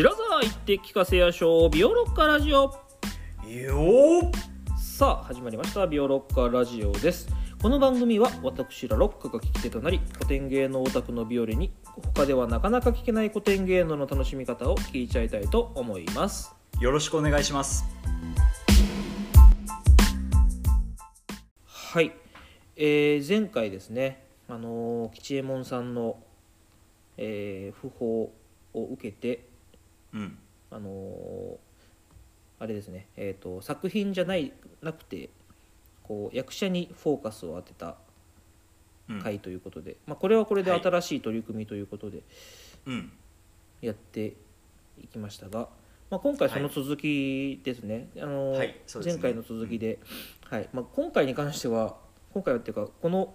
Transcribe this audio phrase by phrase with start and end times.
[0.00, 1.68] 白沢行って聞かせやしょう。
[1.68, 2.62] ビオロッカラジオ。
[2.62, 4.32] よー
[4.78, 5.86] さあ始まりました。
[5.86, 7.28] ビオロッカラジオです。
[7.60, 11.70] この番組は私らロックが聞き手となり古典芸能オタクのビオレに
[12.14, 16.54] 他ではなかなか聞けない古典芸能の楽しみ方を聞いちゃいたいと思います。
[16.80, 17.84] よろしくお願いします。
[21.66, 22.10] はい、
[22.76, 26.16] えー前回ですねあのー吉右衛門さんの、
[27.18, 28.32] えー訃報
[28.72, 29.49] を受けて
[30.14, 30.38] うん。
[30.70, 31.56] あのー
[32.62, 35.30] あれですね、えー、と作品じゃないなくて
[36.02, 37.96] こう役者にフォーカスを当てた
[39.08, 39.20] うん。
[39.22, 40.82] 回ということで、まあ、これはこれではい。
[40.82, 42.22] 新しい取り組みということで
[42.86, 43.12] うん。
[43.80, 44.34] やって
[45.02, 45.68] いきましたが、
[46.10, 48.82] まあ、今回その続きですね,、あのね。
[49.02, 49.98] 前回の続きで、
[50.44, 50.68] はい。
[50.72, 51.96] まあ、今回に関しては
[52.32, 53.34] 今回はっていうかこの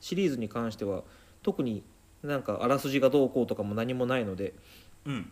[0.00, 1.02] シリーズに関しては
[1.42, 1.82] 特に
[2.22, 4.52] なんかあらすじがどうこうとかも何もないので
[5.06, 5.30] うん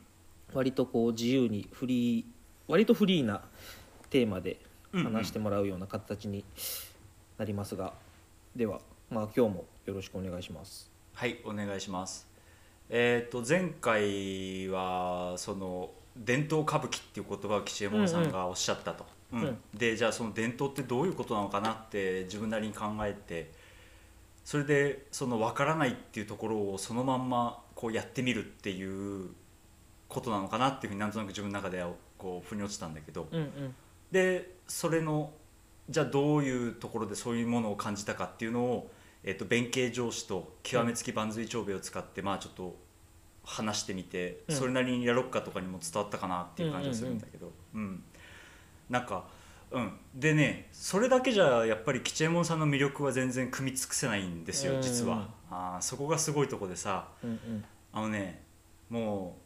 [0.54, 2.24] 割とこう自由にフリー
[2.68, 3.42] 割とフリーな
[4.10, 4.58] テーマで
[4.92, 5.12] うんうん。
[5.12, 6.44] 話してもらうような形に
[7.38, 7.94] なりますが、
[8.54, 8.80] では、
[9.10, 10.90] まあ、今日もよろしくお願いします。
[11.14, 12.28] はいお願いします。
[12.90, 23.50] えっ、と前回はその伝統歌舞伎っていう言葉を吉右衛門さんがおっしゃったと、うんうんでじゃあその伝統ってどういうことなのかなって自分なりに考えて
[24.44, 29.30] それでその分からないっていうところをそのまんまこうやってみるっていう
[30.12, 33.74] ことなのかなっていうふうになんとなく自分の中ではこう腑に落ちたんだけど、うんうん。
[34.10, 35.32] でそれの
[35.88, 38.90] じゃあどういうところでそういうものを感じたかっていうのを、
[39.24, 42.76] えっと弁慶上司と極めつき万髄長兵衛を使って、まあちょっと
[43.44, 44.54] 話してみて、うん。
[44.54, 48.02] それなりにやろっかとかにも伝わったかなっていう感じがするんだけど、うん
[48.90, 49.24] なんか、
[49.70, 57.64] うん、でねそれだけじゃやっぱり吉右衛門さんの魅力は全然汲み尽くせないんですよ実は、うんあーそこがすごいとこでさうんうん。
[57.92, 58.42] あのね
[58.90, 59.41] もう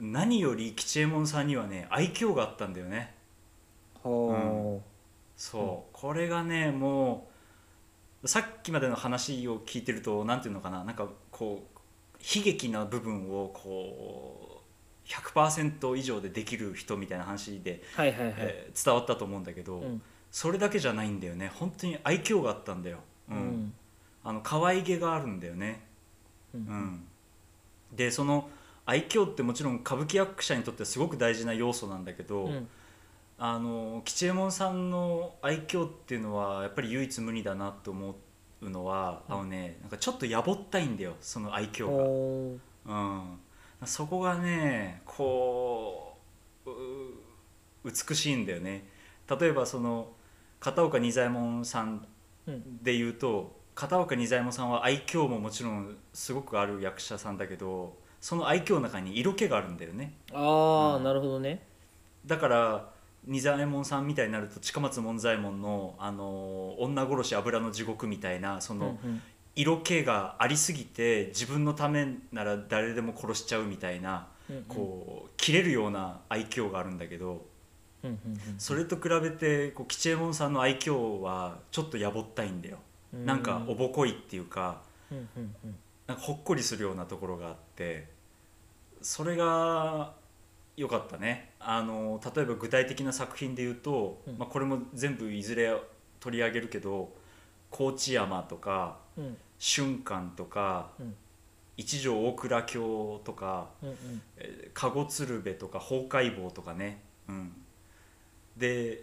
[0.00, 3.14] 何より吉右衛門さんにはね愛嬌があったんだよね。
[4.02, 4.80] は
[5.36, 7.28] そう、これがねも
[8.22, 11.78] うさっきまでの話を聞いてるとなんていうのかななんかこう
[12.18, 14.62] 悲劇な部分をこ
[15.06, 18.34] う100%以上でできる人みたいな話で、あ、はいはいはい。
[18.38, 20.02] えー伝わったと思うんだけど、うん。
[20.30, 21.50] それだけじゃないんだよね。
[21.54, 22.98] 本当に愛嬌があったんだよ、
[23.30, 23.38] ううん。
[23.38, 23.74] ん
[24.24, 25.80] あの可愛げがあるんだよね、
[26.54, 27.04] ううんん、
[27.94, 28.50] でその
[28.88, 32.68] 愛嬌ってもちろん歌舞伎役者にとってすごく大事な要素なんだけど、うん。
[33.36, 38.16] あの吉右衛門さんの愛嬌っていうのはやっぱり唯一無二だなと思
[38.62, 42.56] うのは、あのねなんかちょっとやぼったいんだよその愛嬌ほ
[42.86, 43.38] が、うん、
[43.84, 46.16] そこがねこ
[46.64, 46.72] うう
[47.84, 48.88] 美しいんだよね。
[49.38, 50.08] 例えばその
[50.58, 52.06] 片岡仁左衛門さん
[52.46, 60.12] ううんで言うと片岡仁左衛門さんは愛嬌ももちろんすごくある役者さんだけどその愛嬌の中に色気があるんだよね。
[60.32, 61.04] ああ、うん。
[61.04, 61.62] なるほどね。
[62.26, 62.88] だから
[63.26, 69.22] 仁左衛門さんみたいになると近松門左衛門の「あの女殺し油の地獄」みたいなそのうん
[69.56, 77.44] 色気がありすぎて自分のためなら誰でも殺しちゃうみたいなうんこう切れるような愛嬌があるんだけど
[78.04, 82.78] うんうんうんそれと比べてこう吉右衛門さんの愛嬌はちょっとやぼったいんだよ。
[83.12, 83.42] うんなん。
[83.42, 84.80] かおぼこいっていうか
[85.10, 85.76] うんうんうん。
[86.06, 88.08] なんかほっこりするようなところがあって
[89.00, 90.12] それが
[90.76, 91.52] 良かったね。
[91.60, 94.38] あの例えば具体的な作品で言うと、うん。
[94.38, 95.72] まあ、これも全部いずれ
[96.20, 97.12] 取り上げるけど
[97.70, 99.36] 高知山とかうん。
[99.60, 101.14] 春館とか、うん。
[101.76, 104.22] 一条大倉京とかうんうん。
[104.36, 107.52] えー籠鶴瓶とか崩壊坊とかね、うん、
[108.56, 109.02] で、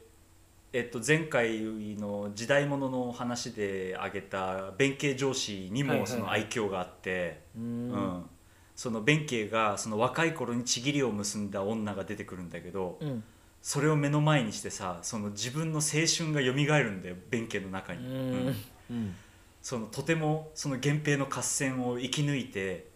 [0.71, 1.59] えっと、前回
[1.99, 7.89] の時代物の話で挙げた弁慶上司にはいはいはいもその愛嬌があって、ううん。
[7.89, 8.29] ん
[8.75, 13.23] その弁慶がその若い頃にちぎりを結んだ女が出てくるんだけどうん。
[13.61, 16.53] それを目の前にしてさその自分の青春が蘇
[16.83, 18.03] るんだよ弁慶の中うに。
[18.03, 18.07] ん。
[18.09, 18.55] うん。
[18.91, 19.15] うん。
[19.61, 22.89] そのとてもその源平の合戦を生き抜いて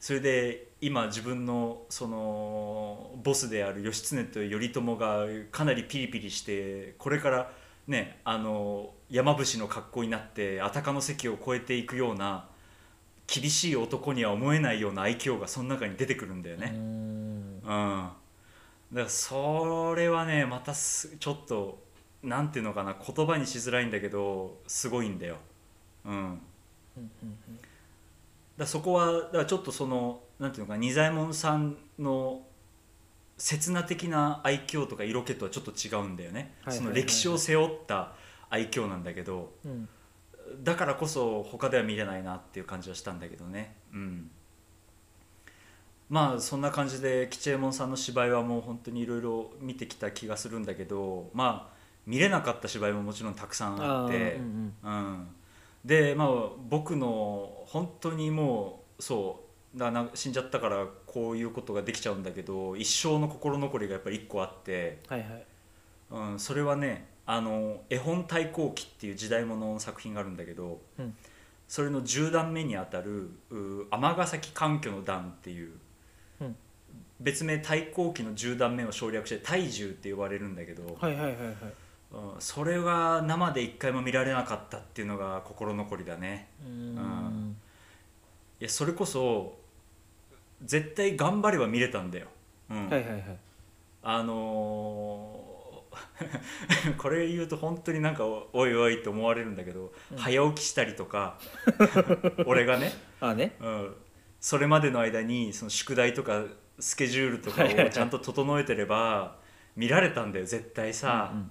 [0.00, 7.50] それで今自分のそのボスである義経と頼朝がかなりピリピリしてこれから
[7.86, 12.48] ねあの山伏の格好になってあたかの関を越えていくような
[13.26, 16.68] 厳しい男には思えないような愛嬌がその中に出てくるんだようね。
[16.68, 16.74] ん。
[16.74, 18.12] うん、だか
[18.92, 21.82] らそれはねまたすちょっと
[22.22, 25.36] なんていうのかな言葉にしづらいんだけどすごいんだよ。
[26.04, 26.40] うん、うん
[26.96, 27.10] うん
[28.56, 32.42] だそこはだからちょっとそのなんていうのかな仁左衛門さんの
[33.36, 36.76] 刹那的な愛嬌とか色気とはちょっと違うんだよね、はい。
[36.76, 38.12] その歴史を背負った
[38.50, 39.88] 愛嬌なんだけどうん
[40.62, 43.76] だからこそ他では見れないなっていう感じはしたんだけどね。
[43.92, 44.30] うん。
[46.08, 51.74] まあそんな感じで吉右衛門さんの芝居はもう本当にいろいろ見てきた気がするんだけどまあ
[52.06, 55.28] 見れなかった芝居ももちろんたくさんあってうんうん、
[55.84, 56.28] でまあ
[56.68, 59.40] 僕の本当にもうそ
[59.74, 65.46] うだな死んじゃったからこういうことができちゃうんだけど一生の心残りがやっぱり一個あって、はいはい。
[66.10, 71.14] うん、それはねあの絵本対抗期っていう時代物の作品があるんだけど、うん。
[71.66, 73.30] それの10段目にあたる
[73.90, 75.72] 尼崎環境の段っていう、
[76.40, 76.56] うん。
[77.20, 81.54] 別名対抗期の10段目を省略して大獣って呼ばれるんだけど、はいはいはいはい。
[82.12, 86.48] うん、それが生で一回も見られなかったっていうのが心残りだね。
[86.64, 87.56] うん。
[88.60, 89.58] いやそれこそ
[90.62, 92.28] 絶対頑張れば見れたんだよ、
[92.70, 92.88] うん。
[92.88, 93.22] はいはいはい。
[94.02, 95.33] あのー
[96.98, 100.18] これ言うと本当になんかおおいおいって思われるんだけど、うん。
[100.18, 101.38] 早起きしたりとか
[102.46, 103.56] 俺がね、ああね。
[103.60, 103.96] うん、
[104.40, 106.44] それまでの間にその宿題とか
[106.78, 109.36] スケジュールとかをちゃんと整えてれば
[109.76, 111.50] 見られたんだよ絶対さ、うんうん。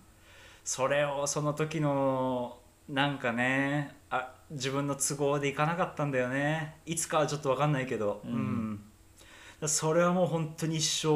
[0.64, 2.60] それをその時の
[2.90, 6.78] なんかねあ自分の都合でいかなかったんだよね。
[6.86, 8.76] いつかはちょっと分かんないけど、うん。
[9.18, 9.28] だか
[9.62, 11.08] らそれはもう本当に一生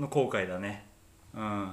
[0.00, 0.86] の後悔だね。
[1.34, 1.72] うん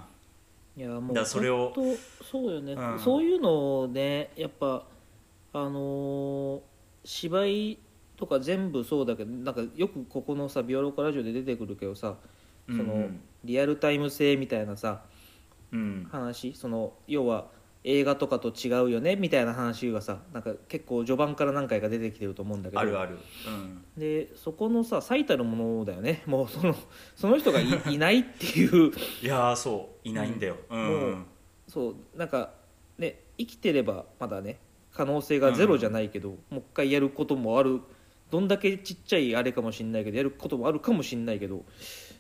[0.76, 3.00] いやもうそれを本当そうよね、うん。
[3.00, 4.86] そういうのをねやっぱ
[5.54, 6.62] あのー
[7.04, 7.80] 芝居
[8.16, 12.16] とか全部そうだけどなんかよくここのさ「ビオロカラジオ」で出てくるけどさ
[12.68, 13.20] その、うん。
[13.44, 15.02] リアルタイム性みたいなさ
[15.72, 16.08] うん。
[16.12, 17.48] 話その要は
[17.84, 22.80] 映画とかと違うよねみたいな話がさなんか結構序盤から何回か出てきてると思うんだけど。
[22.80, 23.18] あるある。
[23.48, 23.84] うん。
[23.98, 26.22] でそこのさ最たるものだよね。
[26.28, 26.76] もうその
[27.16, 28.92] その人がい いないっていう。
[29.24, 30.08] いやーそう。
[30.08, 30.58] いないんだよ。
[30.70, 31.18] うん、もう
[31.68, 32.18] そう。
[32.18, 32.54] なんか
[33.00, 34.60] ね生きてればまだね
[34.92, 37.82] 可能性がゼロじゃないけど、もう一回やることもある。
[38.30, 41.66] どんだけちっちゃいあれかもしんないけどやることもあるかもしんないけど、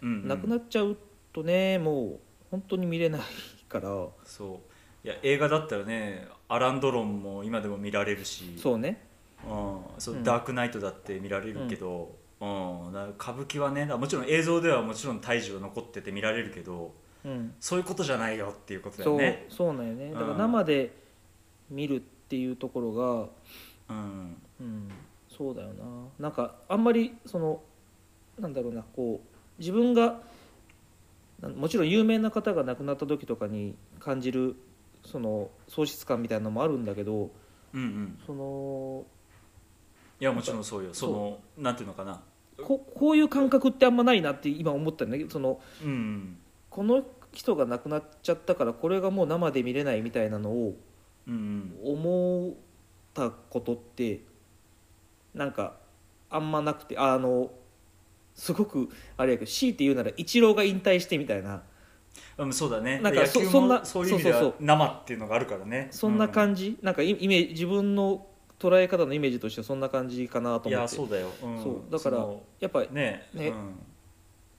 [0.01, 0.27] うんうん。
[0.27, 0.97] なくなっちゃう
[1.31, 2.19] とねもう
[2.49, 3.21] 本当に見れない
[3.69, 4.07] から。
[4.25, 4.70] そう
[5.03, 8.55] いや映画だったらねアラン・ドロンも今でも見られるし。
[8.57, 9.01] そうね。
[9.43, 10.23] うん、そううん。
[10.23, 12.93] ダークナイトだって見られるけど、うん。
[12.93, 16.93] だから歌舞伎はねもちろん映像ではもちろん大樹は残ってて見られるけど
[17.25, 17.53] うん。
[17.59, 19.45] そういうことじゃないよっていうことだそうよね。
[19.49, 20.11] そうなんよね。
[20.11, 20.95] だからうん生で
[21.69, 22.93] 見るっていうところ
[23.87, 24.37] がうん。
[24.59, 24.89] うん、
[25.29, 25.83] そうだよな。
[26.19, 27.61] なんかあんまりその
[28.39, 30.21] なんだろうなこう自分が
[31.55, 34.55] もちろん有名な方が亡くなった時とかに感じる
[35.05, 37.31] その喪失感みたいなのもあるんだけど
[37.73, 38.19] うんうん。
[38.25, 39.05] その
[40.19, 40.93] いやもちろんそうよ。
[40.93, 42.21] そのなんていうのかな。
[42.63, 46.37] ここういう感覚ってあんまないなって今思ったんだけどそのうん
[46.69, 50.75] この人が亡くなっちゃったからこれがもう生で見れないみたいなのを
[51.27, 51.75] うん。
[51.83, 52.53] 思っ
[53.13, 54.21] たことって
[55.33, 55.77] なんか
[56.29, 57.51] あんまなくてあの
[58.35, 61.63] すごくあれやけど強いて言うならイチローが引退してみたいな
[62.37, 62.99] うん、うん、そうだね。
[62.99, 65.87] なんかそそんなそういう意味では生っていうのがあるからね。
[65.91, 68.25] そんな感じ、なんかイイメージ自分の
[68.59, 70.95] 捉え方のイメージとしてはそんな感じかなとい思って。
[70.95, 71.91] やそうだよ、うん、そう。
[71.91, 72.27] だから
[72.59, 73.53] やっぱねね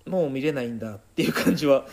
[0.07, 1.87] うん、もう見れないんだっていう感じは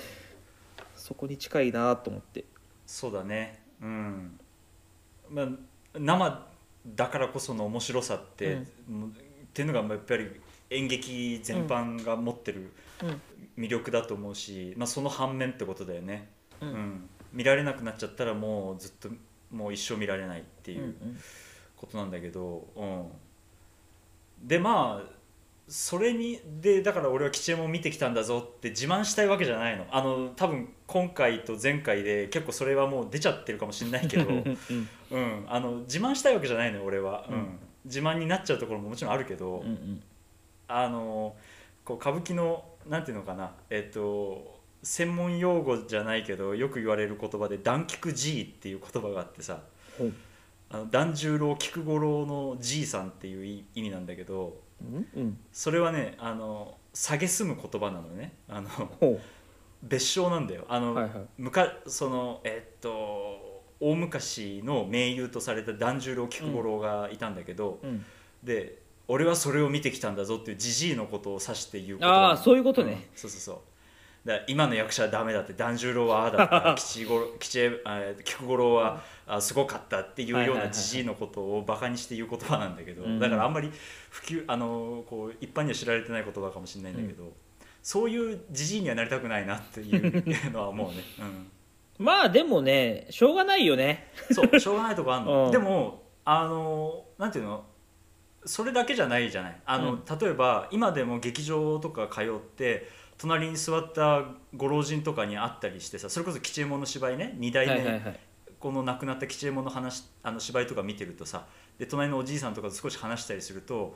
[0.96, 2.46] そこに近いなと思って。
[2.86, 3.62] そうだね。
[3.82, 4.40] うん。
[5.30, 5.48] まあ
[5.98, 6.46] 生
[6.96, 9.12] だからこその面白さって、もうっ
[9.54, 10.30] ていうのがまあやっぱり
[10.70, 12.72] 演劇全般が持ってる
[13.04, 13.22] うん
[13.60, 16.30] 魅力だと思うし、まあ、その反面ってことだよね、
[16.62, 16.72] ううん。
[16.72, 19.10] ん見られなくなっちゃったらもうずっと
[19.52, 21.20] もう一生見られないっていううん
[21.76, 23.08] ことなんだけど、うん、
[24.44, 25.20] でまあ
[25.70, 29.86] それにでだから俺は吉右衛門見てきたんだぞって自慢したいわけじゃないの。
[29.92, 34.58] あの多分今回と前回で結構それはもう出ちゃってるかもしれないけど、うん。
[35.12, 37.36] うん、あの自慢したいわけじゃないのよ俺は、うん。
[37.36, 37.60] うん。
[37.86, 40.02] 自慢になっちゃうところももちろんあるけど、うんうん。
[40.68, 41.36] あの
[41.86, 49.62] こう歌舞伎のなんていうのかなえっと専門用語じゃないけどよく言われる言葉で「団菊じい」っていう言葉があってさ
[50.70, 55.38] あの團十郎菊五郎のじいさんっていう意意味なんだけどうんうん。
[55.52, 58.34] それはねあの蔑む言葉なのね。
[58.48, 59.20] あのほ
[59.82, 60.66] 別称なんだよ。
[60.68, 61.14] あの、うはいはい。
[61.38, 68.06] むかそのえっと大昔の名優とされた團十郎菊五郎がいたんだけど、うん。
[68.44, 68.82] で
[69.12, 73.58] 俺はそれを見てきたんだぞっていうじじいのことを指して言うああそういうことね、うんそうそうそう。
[74.28, 77.70] だ今の役者はダメだって團十郎はああだった吉五郎吉
[78.24, 83.20] 菊五郎はあすごかったっていうようないじじいのことをバカにして言う言葉なんだけど、うん。
[83.20, 83.72] だからあんまり
[84.10, 87.32] 普及あのこう一般には知られてない言葉かもしれないんだけど、
[87.82, 91.52] そういうじじいにはなりたくないなっていうのは思うね、うん、
[92.06, 94.12] まあでもねしょうがないよね。
[94.32, 95.52] そうしょうがないとこあんの、 うん。
[95.52, 97.66] でもあのなんていうの？
[98.46, 99.62] それだけじゃないじゃない。
[99.66, 100.04] あの、うん。
[100.20, 104.24] 例えば今でも劇場とか通って隣に座った
[104.56, 108.20] ご老人とかに会ったりしてさそれこそ吉右衛門の芝居ね2代目、はいはいはい。
[108.60, 111.46] この亡くなった吉右衛門の話あの芝居とか見てるとさ
[111.78, 113.96] で隣のおじいさんとかと少し話したりすると、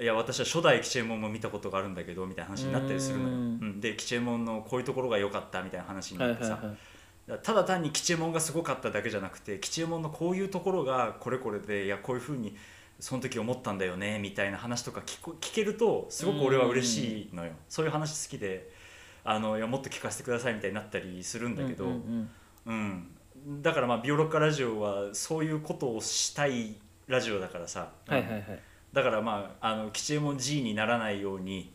[0.00, 3.60] いや私は初代吉右衛門も見たことがあるんだけどみたいな話になったりするのよ、ううん。
[3.76, 6.76] んで吉右衛門のこういうところが良かったみたいな話にはないってさ、はいはい
[7.28, 12.56] だからただ単に吉右衛門がすごかっただけじゃなくて吉右衛門のこういうところがこれこれでいやこういうふうに
[13.00, 17.52] その時思ったんだよねみたいな話とか聞こ聞けるとすごく俺は嬉しいのよ。
[17.68, 18.70] そういう話好きで
[19.24, 22.28] あのいやもっと聞かせてくださいみたいになったりするんだけど、うん
[22.66, 23.10] うん
[23.46, 26.76] うん、だからまあビオロッカラジオはそういうことをしたい
[27.06, 28.60] ラジオだからさ、うんはいはいはい。
[28.92, 31.72] だからまああの吉右衛門 G にならないように、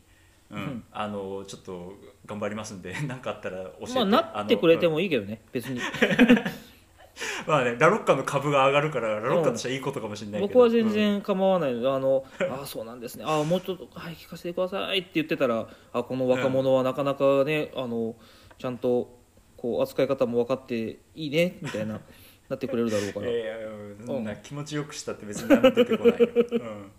[0.52, 0.58] うん。
[0.58, 0.84] うん。
[0.92, 1.94] あのちょっと
[2.26, 5.80] 頑張りますんで 何かあったら教えて、まあなってくれてももいいけどね別に
[7.48, 10.54] まあねラロッカの株が上がるからラロッカとしてはいいことかもしれないけど。
[10.54, 13.24] 僕は全然構わないのであのああそうなんですね。
[13.26, 18.16] ああもうちょっとはい聞かせてくださいって言ってたらあこの若者はなかなかねあの
[18.58, 19.20] ちゃんと
[19.58, 22.02] こう扱い方も分かっていいねみたいな
[22.50, 23.28] なってくれるだろうから。
[23.28, 23.60] うんいやい
[24.06, 26.92] そんな気持ちよくしたって別に何も出てこないよ、 うん。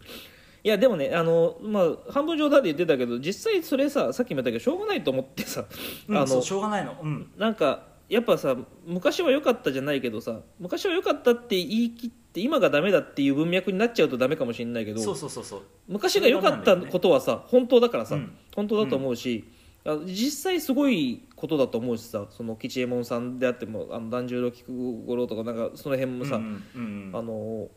[0.66, 5.64] いやでもねあの、まあ、半分冗談で言ってたけど実際それささっきも言ったけどしょうがないと思ってさ、
[6.08, 15.62] うん、あのそうしょうがないの、うん、なんかやっぱさ昔は良かったじゃないけどさ昔は良かったって言い切って今がダメだっていう文脈になっちゃうとダメかもしれないけどそうそうそうそう。
[15.88, 18.36] 昔が良かったことはさ本当だからさ、うん。
[18.54, 19.44] 本当だと思うし、
[19.84, 27.68] あ実際すごいことだと思うしさその吉右衛門さんであってもあの團十郎菊五郎とかなんかその辺もさ、うんうんうんあの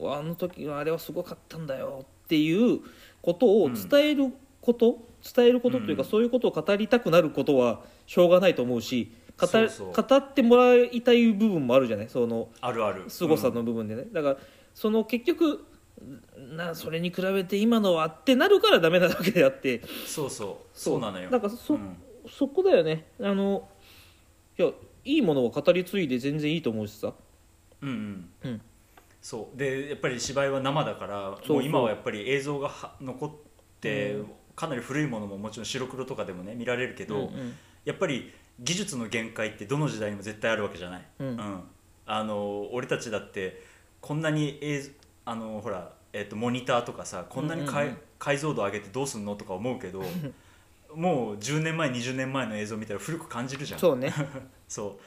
[0.00, 2.80] あの時はあれはすごかったんだよっていう
[3.22, 4.98] ことを伝えること、
[5.34, 6.08] 伝えることというか、うん。
[6.08, 9.92] そういうことを語りたくなることはしょうがないと思うし語そうそう。
[9.92, 12.08] 語ってもらいたい部分もあるじゃない？
[12.08, 13.04] そのあるある。
[13.08, 14.36] 凄さの部分でね、だから
[14.74, 15.64] その結局
[16.56, 19.82] なそれに比べて今のはってなるからダメなわけであって。
[20.06, 20.78] そうそう。
[20.78, 21.00] そう。
[21.00, 21.30] なのよ。
[21.30, 21.96] なんかそ,、うん。
[22.28, 23.06] そこだよね。
[23.20, 23.68] あの
[24.58, 24.68] いや
[25.04, 27.12] いいものは語り継いで全然いいと思うしさ。
[27.82, 28.30] うんうん。
[28.42, 28.60] うん。
[29.20, 29.58] そう。
[29.58, 31.56] でやっぱり芝居は生だからそう。
[31.56, 33.30] もう今はやっぱり映像がは残っ
[33.80, 34.26] て、うん。
[34.56, 37.54] かなり古いものももちろん白黒とかでもね見られるけど、うんうん。
[37.84, 41.62] やっぱり技術の限界ってどの時代にも絶対あるわけじゃない、うん。
[42.06, 43.62] あの俺たちだって
[44.00, 44.90] こんなに映像
[45.26, 48.02] あのほら、えっとモニターとかさこんなにかいうんうんうん。
[48.18, 50.02] 解像度上げてどうすんのとか思うけど
[50.94, 53.80] もう10年前20年前の映像見たら古く感じるじゃん。
[53.80, 54.12] そうね、
[54.68, 54.88] そう。
[54.88, 54.98] だか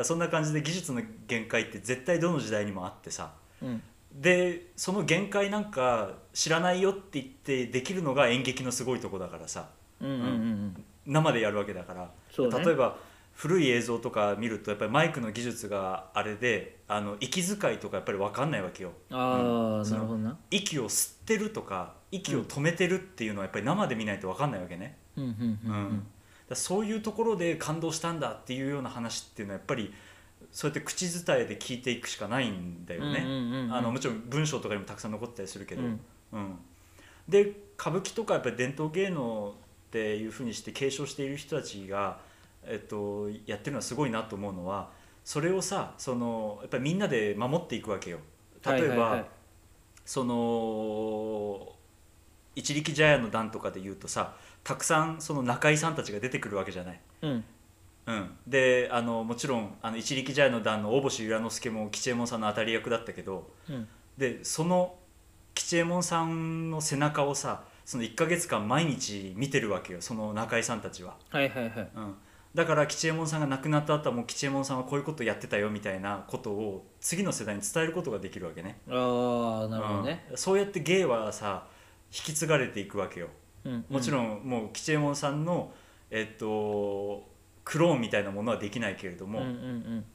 [0.00, 3.32] らそんな感じで技術の限界って絶対どの時代にもあってさ。
[3.62, 3.82] うん。
[4.12, 9.68] でその限界なんか知らないよって言ってできるのが演劇のすごいとこだからさ。
[10.00, 10.24] うんうんうん。
[10.24, 12.64] うん生でやるわけだから、ね。
[12.64, 12.96] 例えば
[13.34, 18.92] 古い映像とか見るとやっぱりマイクの技術があれであの息遣いとかやっぱり分かんないわけよ。
[19.10, 19.90] ああ、うん。
[19.90, 20.38] なるほどな。
[20.50, 24.96] 息を吸ってるとか息を止めてるっていうのはやっぱり生で見ないと分かんないわけね、
[26.54, 29.92] そういうところで感動したんだっていうような話っていうのはやっぱり
[30.52, 36.00] そうやって口伝えで聞いていくしかないんだよね、もちろん文章とかにもたくさん残ってたりするけど、うん。
[36.32, 36.58] うん。
[37.28, 39.54] で歌舞伎とかやっぱり伝統芸能
[39.96, 42.18] っていうふうにして継承している人たちが、
[42.64, 44.90] えっと、やってるのはすごいなと思うのは
[45.24, 48.18] それをさそのやっぱりみんなで守っていくわけよ。
[48.64, 49.24] 例えば、はいはいはい
[50.06, 51.72] その
[52.54, 57.00] 一力茶屋の段とかで言うとさたくさんその中井さんたちが出てくるわけじゃない。
[57.22, 57.44] うん
[58.06, 64.94] うん、であのもちろんあの一力茶屋の段の大星由良之助も吉右衛門さんの当たり役だったけどうんでその
[65.54, 71.88] 吉右衛門さんの背中をさその1か月間毎日見てるわけよその中井さんたちは、はいはいはい。
[71.94, 72.14] うん、
[72.52, 78.80] だから吉右衛門さんが亡くなった後はもう吉右衛門さんはこういうことやってたよみたいなことを次の世代に伝えることができるわけね。
[78.88, 80.36] ああなるほどね、うん。
[80.36, 81.68] そうやって芸はさ
[82.12, 83.28] 引き継がれていくわけよ。
[83.64, 85.72] うんもちろんもう吉右衛門さんの
[86.10, 87.24] えっと
[87.64, 89.54] クローンみたいなものはできないけれども、うんうん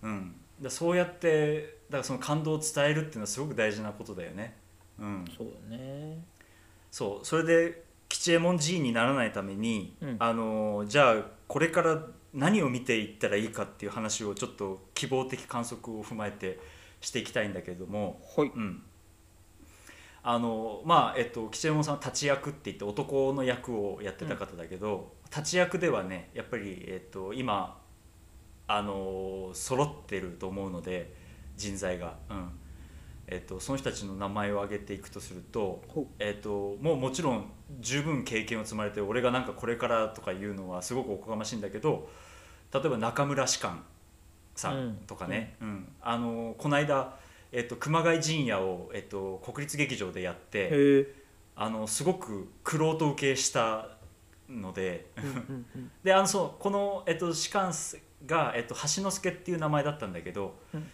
[0.04, 0.10] うん。
[0.10, 4.58] うん、だそうやってだからその感動を伝えるっていうのはすごく大事なことだよね。
[5.00, 6.22] うん、そうだね
[6.92, 10.16] そうそれで吉右衛門 G にならないために、うん。
[10.20, 11.16] あのじゃあ
[11.48, 12.02] これから
[12.34, 16.60] 何を見ていったらいいかっていう話をちょっと希望的観測を踏まえて
[17.00, 18.52] していきたいんだけれども、はい。
[18.54, 18.84] うん、
[20.24, 27.80] あのまあえっと吉右衛門さんは立ち役って言って男の役をやってた方だけど、立ち役ではねやっぱり、えっと、今
[28.68, 31.14] あの揃ってると思うので
[31.56, 32.50] 人材が、うん
[33.32, 35.82] えっと、その人たちの名前を挙げていくとすると、
[36.20, 37.46] えっと、もうもちろん
[37.80, 42.10] 十分経験を積まれて俺がなんかこれからとか言うのはすごくおこがましいんだけど
[42.74, 43.84] 例えば中村士官
[44.54, 45.88] さんとかね、うん。
[46.02, 47.18] あのこの間
[47.54, 51.14] えっと、熊谷陣屋を、えっと、国立劇場でやって
[51.54, 53.98] あのすごく玄人受けした
[54.50, 55.08] ので
[56.02, 57.74] であのそうこの、えっと、士官
[58.26, 60.92] が、えっと、橋之助っていう名前だったんだけど、うん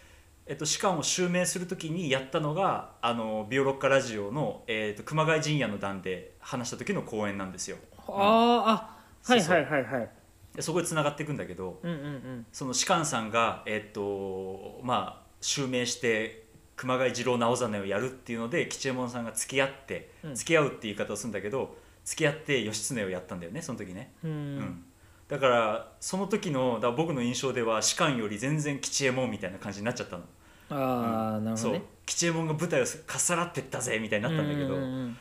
[0.48, 7.76] えっと、士官を襲名する時にやったのがあのビオロッカラジオの、えっと、熊谷陣屋の段で話した時の公演なんですよ。
[7.98, 10.10] あーあはいはいはいはい。
[10.56, 12.46] でそこでつながっていくんだけどうんうんうん。
[12.50, 20.34] その士官さんが、えっとまあ、襲名して熊谷次郎直実をやるっていうので吉右衛門さんが付き合って、うん。
[20.34, 21.76] 付き合うっていう言い方をするんだけど
[22.06, 24.14] 付き合って義経をやったんだよねその時ね。
[24.24, 24.58] ううん。
[24.60, 24.84] ん
[25.28, 30.24] だからその時のだ僕の印象では士官より全然吉右衛門みたいな感じになっちゃったの。
[30.70, 31.72] ああなるほそう。
[31.72, 35.16] どね吉右衛門が舞台をかっさらってったぜみたいになったんだけど、うん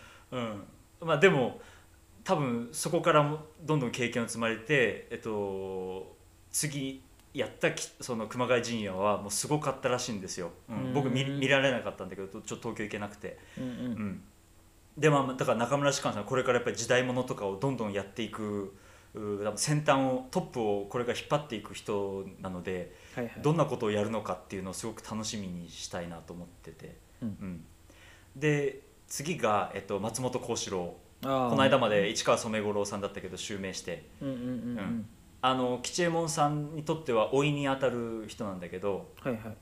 [1.01, 1.59] まあでも
[2.23, 6.13] 多分そこからもどんどん経験を積まれて、えっと、
[6.51, 7.01] 次
[7.33, 10.77] やったきその熊谷陣屋はもうすごかったらしいんですよ、うん。
[10.77, 10.93] うん。
[10.93, 13.69] 僕見見られなかったんだけどちょっと東京行けなくて、うんうん。
[13.69, 14.21] うん、
[14.97, 18.73] でまあだから中村芝翫さんはこれからやっぱり時代物とかをどんどんやっていく
[19.55, 23.41] 先端をトップをこれから引っ張っていく人なのではいはい。
[23.41, 27.63] どんなことをやるのかっていうのをすごく楽しみにしたいなと思ってて、うん。
[28.35, 30.95] で次が、えっと、松本幸四郎。
[31.21, 34.05] この間まで市川染五郎さんだったけど襲名して。
[34.21, 34.49] うんうんうんうん。
[34.49, 35.09] うん。
[35.41, 39.57] あの吉右衛門さんにとっては老いにあたる人なんだけど、はいはい。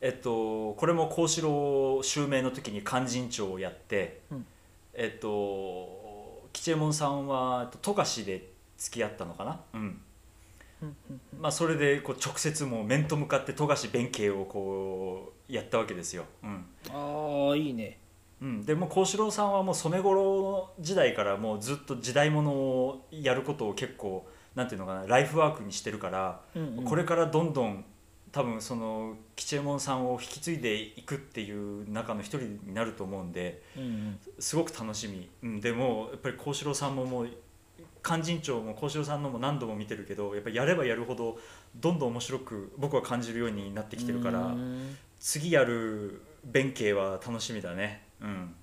[0.00, 4.46] えっと、これも幸四郎襲名の時に勧進帳をやって、うん。
[4.92, 6.03] えっと、
[6.54, 10.00] 吉右衛門さんはえっと富樫で付き合ったのかな、うん。
[11.38, 16.24] まあ、それでこう直接もう面と向かって富樫弁慶をこうやったわけですよ。
[16.42, 16.64] うん。
[16.90, 17.98] ああいいね。
[18.40, 26.84] うん、でもう幸四郎さんはもう染五郎時代からもうずっと時代物をやることを結構なんていうのかなライフワークにしてるから、うんうん。
[26.84, 27.84] これからどんどん
[28.34, 37.28] 多分その吉右衛門さんを引き継いでいくっていう中の一人になると思うんでうんうんすごく楽しみ、うん、でもやっぱり幸四郎さんももう
[38.02, 41.38] 勧進帳も幸四郎さんのも何度も見てるけどやっぱりやればやるほど
[41.76, 48.02] どんどん面白く僕は感じるようになってきてるからうん次やる弁慶は楽しみだね。
[48.20, 48.54] うん。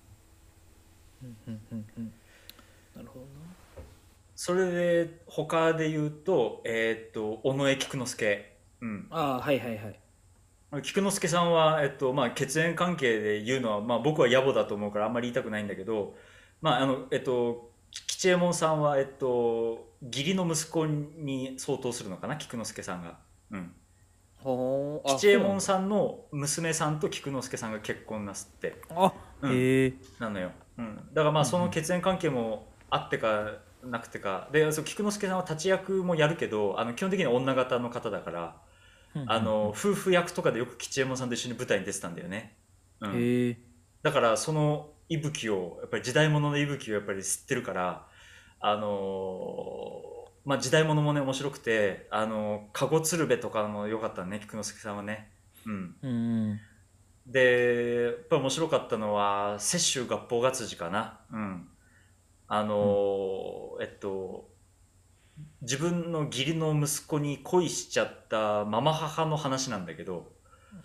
[2.95, 3.25] なるほど
[4.35, 8.50] それで他で言うと,、えーっと尾上菊之助、
[8.81, 9.99] うん、なああはいはいはい。
[10.83, 16.15] 菊之助さんは、えっとまあ、血縁関係で言うのは、まあ、僕は野暮だと思うからあんまり言いたくないんだけど、
[16.61, 23.17] まああのえっと、吉右衛門さんは、えっと、義理の息子に相当するのかな菊之助さんが。
[23.51, 23.71] うん、
[25.05, 28.81] 吉右衛門さんの娘さんと菊之助さんが結婚なすって。
[28.89, 29.51] あうん。
[29.51, 29.93] へえ。
[30.19, 33.51] なのよ、うん、だからまあその血縁関係もあってか
[33.83, 35.37] なくてかでそう菊之助さん。
[35.37, 38.55] は立ち役もやるけどあの基本的には女型の方だから
[39.25, 42.57] あの夫婦役とかでよく吉右衛門さんと一緒に舞台に出てたんだよね、
[43.01, 43.57] うん、へえ
[44.03, 48.07] だからその息吹をやっぱり時代物の息吹をやっぱり吸ってるから
[48.59, 55.31] あのーまあ時代物もね面白くてあの「かご鶴瓶」とかも良かったね菊之助さんはね。
[55.65, 55.95] うん。
[56.01, 56.59] うんうん。
[57.27, 61.19] でやっぱり面白かったのは「雪舟合法月次」かな。
[61.31, 61.67] うん。
[62.47, 64.50] あのーえっと
[65.61, 70.31] 自分の義理の息子に恋しちゃったママ母の話なんだけど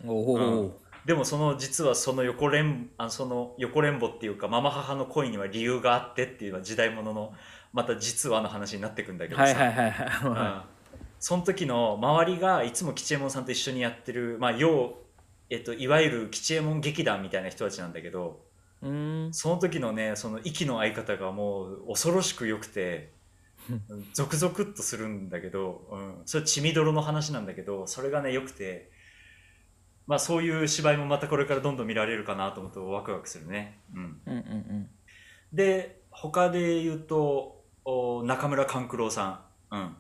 [0.07, 7.33] おおでもその実はその横連あその横連母っていうかママ母の恋には理由があってっていうのは時代物の
[7.73, 9.93] また実話の話になってくんだけどさ、はいはいはい
[10.25, 10.33] うん。
[10.33, 10.65] は
[11.21, 14.99] その時の周りがいつも吉右衛門さんと一緒にやってる、まあ、要
[15.49, 18.41] えっと、いわゆる吉右衛門劇団みたいな人たちなんだけど
[18.83, 19.29] いうん。
[19.33, 23.13] その時のねその息の合い方がもう恐ろしく良くて
[24.13, 28.91] ゾクゾクっとするんだけど、うん、それ血みどろの話なんだけどそれがね良くて、
[30.07, 33.81] まあ、そういう芝居もまたこれからどんどん見られるかなと思うとワクワクするね。
[33.95, 34.91] うん、うんうん
[35.53, 39.97] で他で言うとお中村勘九郎さん、うん。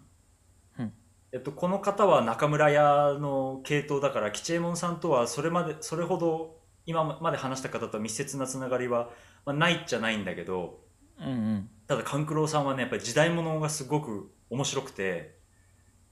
[0.78, 0.92] うん。
[1.32, 9.10] えっと、この方は中村屋の系統だから吉右衛門さんとはそれまでそれほど今まで話した方と密接なつながりは、
[9.44, 10.80] まあ、ないっちゃないんだけど
[11.20, 15.36] うんうんただ勘九郎さんはねやっぱり時代物がすごく面白くて、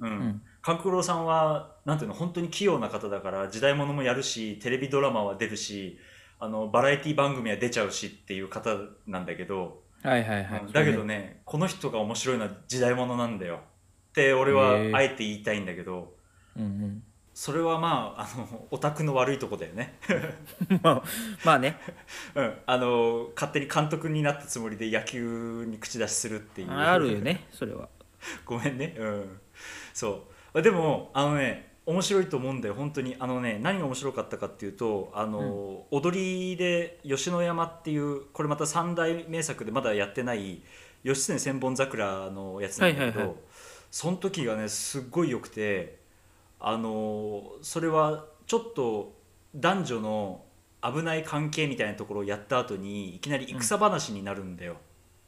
[0.01, 0.11] うん。
[0.11, 0.43] うん。
[0.63, 5.99] 勘九郎さんはなんていうの本当に器用な方だから時代物もやるしテレビドラマは出るし
[6.39, 10.61] あのバラエティ番組は出ちゃうしっていう方なんだけど、はいはいはい。
[10.61, 10.73] うん。
[10.73, 13.61] だけどねこの人が面白いのは時代物なんだよ
[14.11, 16.15] って俺はあえて言いたいんだけど
[16.57, 17.03] うんうん
[17.35, 19.99] それはまああのオタクの悪いとこだよね、
[20.83, 21.03] ま あ
[21.45, 21.81] まあね。
[22.37, 26.71] うん、あの勝手に監督になったつもりで野球に口出しするっていう。
[26.71, 27.89] あるよねそれは。
[28.47, 28.95] ごめんね。
[28.97, 29.41] うん。
[29.93, 30.63] そう。
[30.63, 32.75] でもあのね面白いと思うんだよ。
[32.75, 33.17] 本当に。
[33.19, 40.63] あのね何が面白かったかっていうとあの、踊りで吉野山っていうこれまた三大名作でまだやってない
[41.03, 43.37] 義経千本桜のやつなんだけど、はいはいはい。
[43.91, 46.04] その時がねすっごい良くて
[46.67, 49.13] あのそれはちょっと
[49.55, 50.45] 男女の
[50.83, 54.77] 危ない関係みたいなところをやった後にいきなり戦話になるんだよ。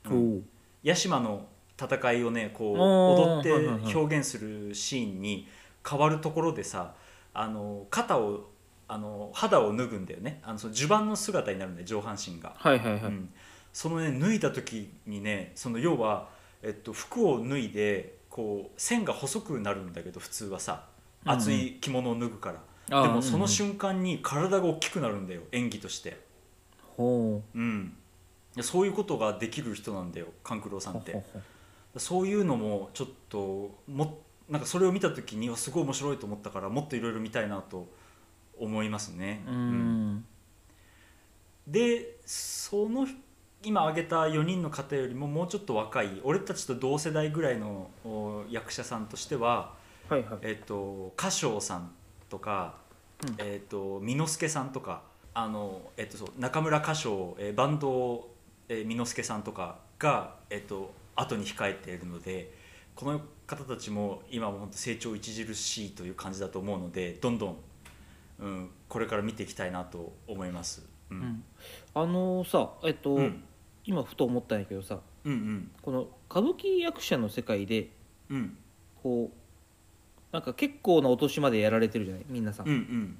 [0.06, 0.48] うん。
[0.82, 1.46] 屋島の
[1.78, 5.46] 戦いをねこう踊って表現するシーンに
[5.86, 6.94] 変わるところでさ
[7.34, 8.48] あの肩を
[8.88, 10.40] あの肌を脱ぐんだよね。
[10.42, 13.28] あのその襦袢の姿になるんだよ上半身が、はいはいはい、うん、
[13.74, 16.30] そのね脱いだ時にねその要は、
[16.62, 20.84] えっと、服を脱いでこう線が細くなるんだけど普通はさ
[21.26, 22.54] 厚い着物を脱ぐか
[22.88, 26.20] ら、でもそのうんうん瞬間に体が大きくなるんだよ演技として。
[26.96, 27.60] ほう。
[27.60, 27.92] ん、
[28.54, 31.22] いやそういうことができる人なんだよ勘九郎さんって。
[31.96, 37.88] そういうのもちょっともなんかそれを見た時にはすごい面白いと思ったからもっといろいろ見たいなと
[38.58, 39.44] 思いますね。
[39.46, 40.14] ううん。
[40.16, 40.26] ん
[41.66, 43.06] でその
[43.64, 49.74] 今挙げた4人の方よりももうちょっと若い俺たちと同世代ぐらいのお役者さんとしては、
[50.08, 50.38] はいはい。
[50.42, 51.90] えっと歌唱さん
[52.28, 52.76] とか、
[53.22, 53.34] うん。
[53.38, 55.02] えっと美之助さんとか
[55.34, 58.28] あの、えっと、そう中村歌唱、えーバンド、
[58.68, 62.54] えー、美之助さんとかが、えっと後に控えているので
[62.94, 67.56] この方たちも今も本当成長著しいという感じだと思うのでどんどん、
[68.40, 70.86] うん、これから見ていきたいなと思います。
[71.10, 71.18] うん。
[71.18, 71.44] うん。
[71.94, 73.42] あのさえっと、うん。
[73.84, 75.70] 今ふと思ったんやけどさうんうん。
[75.82, 77.90] この歌舞伎役者の世界で
[78.30, 78.56] うん。
[79.02, 79.45] こう
[80.36, 82.24] なんか結構なお年までやられてるじゃない？
[82.28, 83.18] 皆さん、うんうん。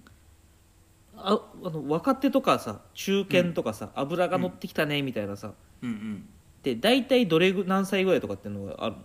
[1.17, 6.29] ああの若手とかさ中堅とかさ、脂が乗ってきたねみたいなさ、うんうん。
[6.63, 8.97] で大体どれぐ何歳ぐらいとかっていうのがある？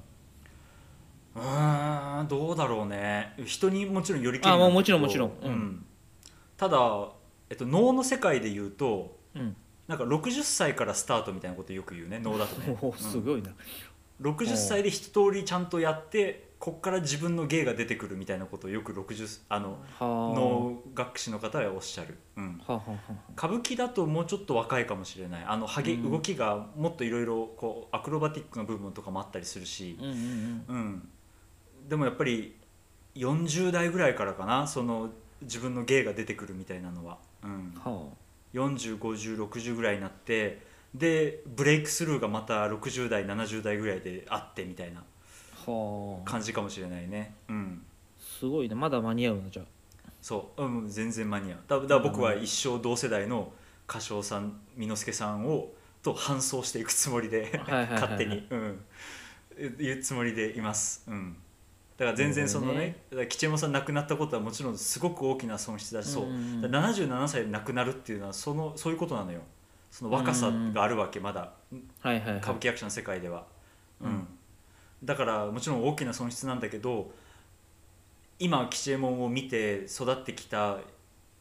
[1.38, 3.34] うーんどうだろうね。
[3.46, 5.50] 人にもちろんよりけりあなんだけどもちろんもちろん。
[5.50, 5.52] うん。
[5.54, 5.86] うん。
[6.58, 7.08] ただ、
[7.50, 9.56] えっと、能の世界で言うとうん。
[9.88, 12.20] なんか60歳からスタートみたいなことよく言うね。
[12.20, 13.56] 能だとね、おおすごいな、うん、
[14.22, 20.06] 60歳で一通りちゃんとやってこっから自分の芸が出てくるみたいなことをよく60あのはあ。
[20.06, 23.14] 能楽師の方はおっしゃる、うん、はあはあはあ。
[23.36, 25.44] 歌舞伎だともうちょっと若いかもしれない。
[25.44, 26.12] あのはげうん。
[26.12, 31.10] 動きがもっといろいろこうアクロバティックな部分とかもあったりするし、うんうんうん、
[31.90, 32.56] でもやっぱり
[33.16, 35.10] 40代ぐらいからかなその
[35.42, 37.50] 自分の芸が出てくるみたいなのは、うん。
[37.50, 38.10] うん、は
[38.54, 40.60] 405060ぐらいになって
[40.94, 45.04] でブレイクスルーがまた60代70代ぐらいであってみたいな
[46.26, 47.34] 感じかもしれないね。
[47.50, 47.82] うん。
[48.20, 48.76] すごいね。
[48.76, 49.64] まだ間に合うなじゃ
[50.22, 51.60] そう、うん、全然間に合う。
[51.68, 53.52] だだ僕は一生同世代の
[53.90, 58.80] 歌唱さん美之助さんをと伴走していくつもりで勝手に、うん、
[59.78, 61.36] 言うつもりでいます、うん、
[61.98, 66.24] だから全然そのねだから吉右衛門さん亡くなったことはもちろんすごく大きな損失だし、そう。
[66.26, 66.62] うんうんうん。
[66.62, 69.42] だから77歳で亡くなるっていうのはそのそういうことなのよ
[69.92, 71.52] その若さがあるわけまだ。
[72.00, 72.38] はいはいはい。
[72.38, 73.46] 歌舞伎役者の世界では、
[74.00, 74.08] うん。
[74.08, 74.28] うん。
[75.04, 77.12] だからもちろん大きな損失なんだけど
[78.40, 80.78] 今吉右衛門を見て育ってきた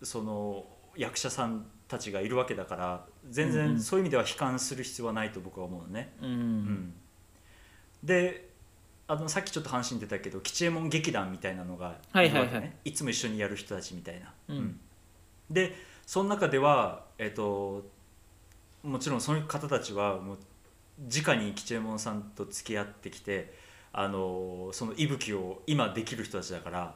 [0.02, 0.64] その
[0.96, 6.12] 役者さんたちがいるわけだから全然そういう意味では悲観する必要はないと僕は思うのね。
[6.20, 6.94] うん、うん。
[8.02, 8.48] で
[9.06, 12.48] あのさっきちょっと話に出たけど吉右衛門劇団みたいなのがはいはいはい。
[12.48, 14.32] るわけねいつも一緒にやる人たちみたいな。
[14.48, 14.80] うん。
[15.50, 15.74] で
[16.06, 17.84] その中では、えっと
[18.82, 20.38] もちろんその方たちはもう
[20.98, 23.54] 直に吉右衛門さんと付き合ってきて
[23.92, 26.94] あのその息吹を今できる人たちだから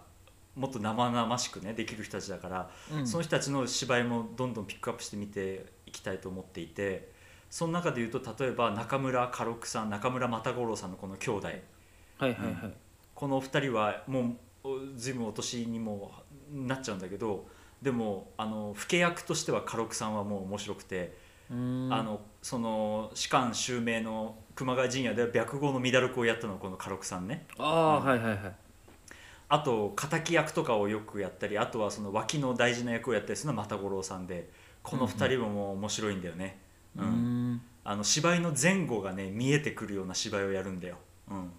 [0.55, 3.07] もっと生々しくねできる人たちだから、うん。
[3.07, 7.13] その人たちの芝居もどんどんピックアップして見ていきたいと思っていて
[7.51, 11.49] その中でいうと例えば中村家六さん中村又五郎さんのこの兄弟。
[12.19, 12.73] はいはいはい、
[13.15, 16.13] この2人はもうお随分お年にも
[16.53, 17.47] なっちゃうんだけど
[17.83, 21.17] でもあの老け役としては家六さんはもう面白くて、
[21.91, 27.47] あのその士官襲名の熊谷陣屋では白毫の乱る子をやったのはこの家六さんね。
[27.59, 28.57] ああーはいはいはい。
[29.49, 34.51] あと敵役とかをよくやったりあとはその脇の大事な役をやったりするのは又五郎さんで
[34.83, 36.59] この2人ももう面白いんだよね、
[36.97, 37.61] ううんーん。
[37.85, 40.97] あの芝居の前後がね見えてくるような芝居をやるんだよ、
[41.31, 41.53] うん、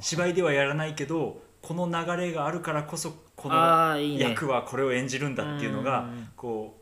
[0.00, 6.28] 芝居ではやらないけどこの流れがあるからこそこの役はこれを演じるんだっていうのがうん。
[6.36, 6.76] こ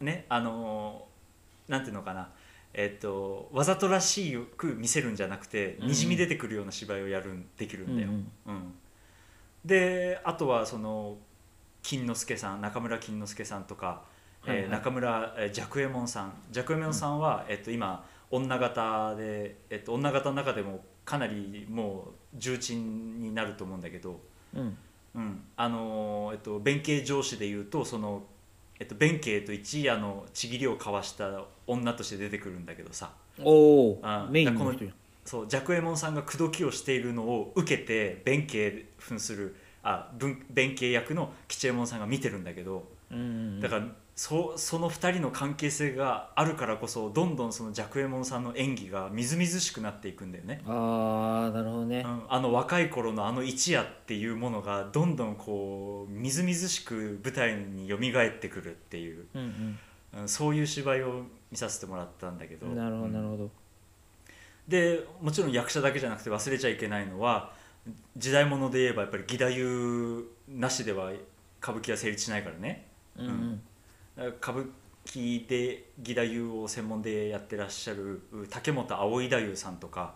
[0.00, 1.07] うねあのー
[1.68, 2.30] なんていうのかな。
[2.74, 5.88] えっとわざとらしく見せるんじゃなくてうん。
[5.88, 8.08] にじみ出てくるような芝居をやるんできるんだよ。
[8.08, 8.74] うんうん。
[9.64, 11.16] であとはその
[11.82, 14.02] 金之助さん中村金之助さんとか、
[14.46, 14.70] えーはいはい。
[14.70, 16.32] 中村えー寂右衛門さん。
[16.52, 24.20] 寂右衛門さんは、えっと、今女形で、えっと、女形の中でもかなりもう重鎮になると思うんだけど。
[24.54, 24.76] うん。
[25.14, 25.42] うん。
[25.56, 28.22] あのーえっと、弁慶上司でいうとその、
[28.80, 33.10] えっと、弁慶と一夜のちぎりを交わした女として出てくるんだけどさ。
[33.42, 34.92] おおあメインの人や
[35.24, 43.60] そうジャクエモンさんが口説きをしているのを受けて弁慶扮するあ文弁慶役の吉右衛門さんが見てるんだけどうんうん。
[43.60, 43.86] だから
[44.18, 50.60] そその2人の関係性があるからこそどんどんそのジャクエモンさんの演技がみずみずしくなっていくんだよね。
[50.66, 52.02] ああなるほどね。
[52.04, 59.78] うん、あの若い頃のあの一夜っていうものがどんどんこうみずみずしく舞台に蘇ってくるっていう、うん
[60.18, 62.66] うん、そういう芝居を見させてもらったんだけど。
[62.66, 63.50] うんなるほどなるほど。
[64.66, 67.52] でもちろん役者だけじゃなくて忘れちゃいけないのは
[68.16, 71.12] 時代物で言えばやっぱり義太夫なしでは
[71.62, 72.88] 歌舞伎は成立しないからね。
[73.16, 73.26] うん。
[73.26, 73.62] うん
[74.40, 74.66] 歌舞
[75.04, 80.14] 伎で義太夫を専門でやってらっしゃる竹本葵太夫さんとか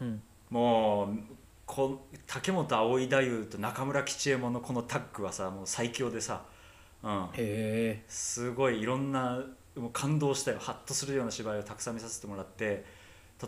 [0.00, 0.22] うん。
[0.50, 1.18] もう
[1.64, 6.42] こ竹本葵太夫と中村吉右衛門のこのタッグはさもう最強でさ、
[7.02, 8.02] うん、へえ。
[8.08, 9.40] すごいいろんな
[9.74, 10.58] もう感動したよ。
[10.60, 12.84] ハッとするような芝居をたくさん見させてもらって。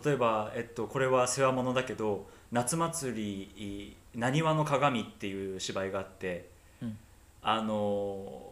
[0.05, 3.11] 例えば、えっと、これは世話物だけど「夏祭
[3.55, 6.49] りなにわの鏡」っていう芝居があって、
[6.81, 6.97] うん。
[7.41, 8.48] あの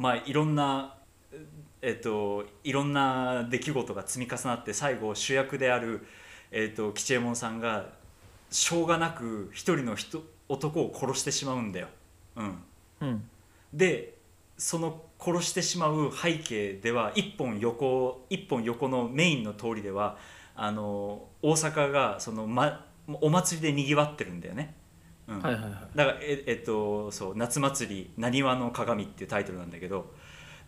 [0.00, 0.94] まあいろんな
[1.82, 6.06] えっといろんな出来事が積み重なって最後主役である、
[6.50, 7.90] えっと、吉右衛門さんが
[8.50, 11.88] しょうがなく一人の人男を殺してしまうんだよ。
[12.34, 12.62] うん、
[13.02, 13.28] うん
[13.74, 14.14] で
[14.56, 20.16] その殺してしまう背景では一本横一本横のメインの通りでは
[20.56, 22.86] あの大阪がその、ま、
[23.20, 24.74] お祭りでにぎわってるんだよね。
[25.30, 25.40] うん。
[25.40, 25.72] はいはいはい。
[25.94, 30.12] だからええっとそう夏祭りなにわの鏡っていうタイトルなんだけど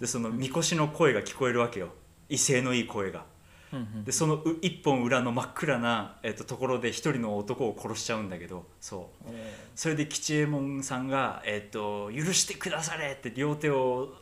[0.01, 1.89] でそのみこしの声が聞こえるわけよ。
[2.29, 3.25] 威勢のいい声が。
[3.73, 4.05] うんうん。
[4.05, 9.29] でそのう一本裏の真っ暗な、えっと、ところで一人の男を殺しちゃうんだけどそう。
[9.75, 14.15] それで吉右衛門さんが、えっと「許してくだされ!」って両手を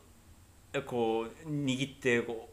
[0.72, 2.48] えこう握ってこ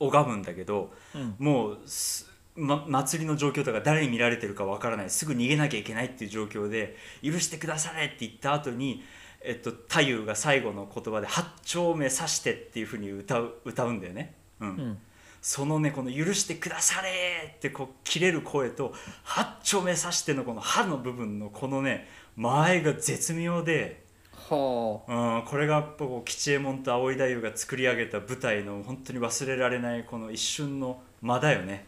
[0.00, 1.34] う拝むんだけどうん。
[1.38, 9.04] もうす、ま、祭りの状況とか誰に見られてるかわからないすぐ逃げなきゃいけないっていう状況で「許してくだされ!」って言った後に
[9.40, 14.34] えっと太夫が最後の言葉で「八丁目指して」っていうふうに歌う歌うんだよね。
[14.60, 14.98] うんうん
[15.42, 18.92] そのねこの「許してくだされ!」ってこう切れる声と
[19.24, 31.86] 「八丁目指して」のこの「歯の部分のこのね間合いが絶妙で、はうん、これがやっぱこう吉右衛門と葵太夫が作り上げた舞台の本当に忘れられないこの一瞬の間だよね、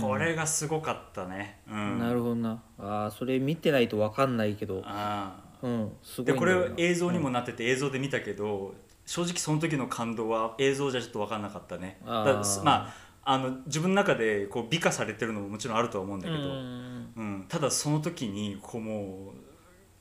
[0.00, 2.62] これがすごかったね、うん、なるほどな。
[2.78, 4.82] ああそれ見てないと分かんないけど。
[4.84, 6.76] あうんすーでこごいんだよな。
[6.76, 11.98] れ映像にもなってて映像で見たけど、正直その時の感動は映像じゃちょっと分かんなかったね。
[12.04, 19.48] まああの自分の中でこう美化されてるのももちろんあるとは思うんだうんけど、うん、ただその時にこうもう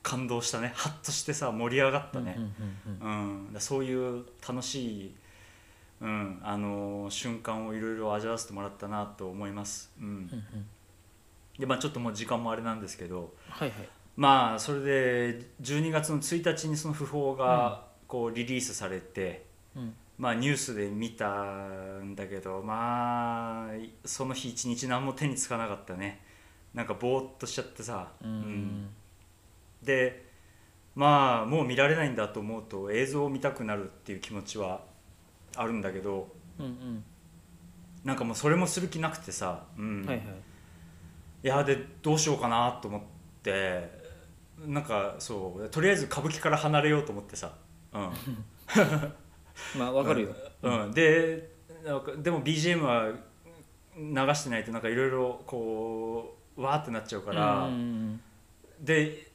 [0.01, 0.71] 感動したね。
[0.73, 2.43] ハッとしてさ盛り上がったね、うん
[3.03, 3.45] うんうん。
[3.45, 3.53] うん。
[3.53, 5.15] だそういう楽しい、
[5.99, 10.07] うん、あの瞬間をいろいろ味わわせてもらったなと思います、うん。
[10.07, 10.15] うんう
[10.57, 10.65] ん。
[11.57, 13.89] でまあ、ちょっともう時間もあれなんですけどはいはい。
[14.15, 19.93] まあそれで12月の1日にその訃報がこうリリースされて、うん。
[20.17, 23.71] まあ、ニュースで見たんだけどまあ
[24.03, 26.23] その日一日何も手につかなかったね。
[26.73, 28.29] なんかぼーっとしちゃってさ、うん。
[28.29, 28.89] うん。
[29.83, 30.25] で
[30.95, 34.81] まあもう見られないんだと思うと映像を見たくなるっていう気持ちは
[35.57, 37.03] あるんだけどうんうん。
[38.03, 40.05] なんかもうそれもする気なくてさ、うん。
[40.05, 40.25] はいはい。
[41.43, 43.01] いやでどうしようかなと思っ
[43.43, 43.89] て
[44.65, 47.53] なんかそうとりあえず歌舞伎から離れようと思ってさ、
[47.93, 48.01] うん、
[49.77, 50.35] まあ分かるよ。
[50.63, 51.51] うん、で
[51.85, 53.11] なんかでも BGM は
[53.95, 58.21] 流してないとなんかいろいろこうわーってなっちゃうから、うんうん。
[58.79, 59.31] で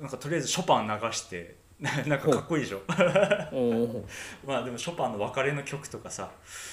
[0.00, 2.80] なんかとりあえずショパン流して なんかかっこいいでしょ。
[4.46, 6.30] まあでもショパンの別れの曲とかさ、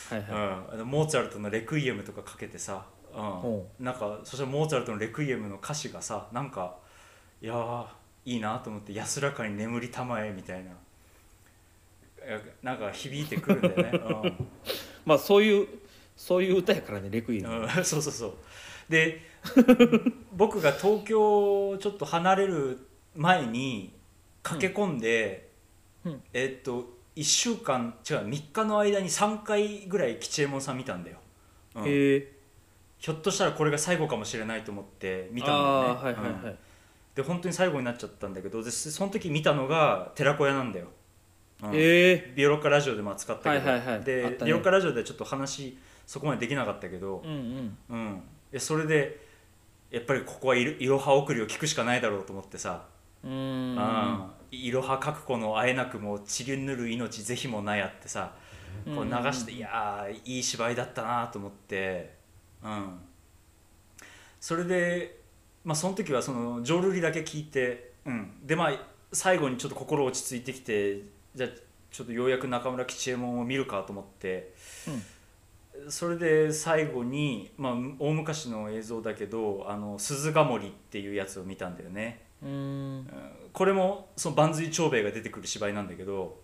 [0.09, 0.77] はいはい。
[0.77, 3.19] うん、モーツァルトの「レクイエム」とかかけてさ、うん。
[3.19, 6.77] ほ、なんかそしたらモーツァルトの「レクイエム」の歌詞がさなんか
[7.41, 7.85] いやー
[8.25, 10.71] いいなと思って安らかに眠りたまえみたいな。
[12.61, 14.37] なんか響いてくるんだよね、
[15.03, 15.67] まあそういう
[16.15, 17.49] そういう歌やからねレクイエム。
[17.49, 18.33] うんうん、そうそうそう。
[18.87, 19.21] で
[20.31, 22.79] 僕が東京をちょっと離れる
[23.13, 23.93] 前に
[24.43, 25.49] 駆け込んで、
[26.05, 26.11] うん。
[26.11, 26.21] うん。
[26.33, 31.17] えっと1週間違う3日の間に3回ぐらい吉右衛門さん見たんだよ、
[31.75, 31.85] うん。
[31.85, 32.33] へえ。
[32.97, 35.93] ひょっとしたらこれが最後かもしれないと思って見たんだよね。
[35.95, 36.55] はいはいうんはい。
[37.15, 40.87] で本当に最後になっちゃったんだけどでその時見たのが寺子屋なんだよ、
[41.63, 41.75] うん。
[41.75, 42.33] ええ。
[42.35, 44.03] ビオロッカラジオでも扱ったけど、はいはいはい。
[44.03, 44.47] で、たね。
[44.47, 45.77] ビオロッカラジオではちょっと話
[46.07, 47.21] そこまでできなかったけど。
[47.23, 47.77] う、んうん。
[47.89, 48.21] うん。
[48.51, 49.19] でそれで
[49.91, 52.85] やっぱりここはいろいろは送りを聞くしかないだろうと思ってさ、
[53.23, 58.33] ううんんいろは覚悟のあえなくも散りぬる命ぜひもなやってさ
[58.85, 62.13] こう流して、いやーいい芝居だったなと思って
[62.63, 62.99] うん。
[64.39, 65.21] それで
[65.63, 68.73] まあその時はその浄瑠璃だけ聞いて、うん、でまあ
[69.13, 71.01] 最後にちょっと心落ち着いてきて
[71.33, 71.49] じゃあ
[71.89, 74.53] ちょっとようやく中村吉右衛門を見るかと思って
[75.89, 82.21] それで最後に、まあ、大昔の映像だけど「あの鈴ヶ森」っていうやつを見たんだよね。
[82.41, 82.49] うん。
[82.49, 82.53] う
[83.01, 83.07] ん。
[83.51, 86.41] これもその万髄長兵衛が出てくる芝居なんだけど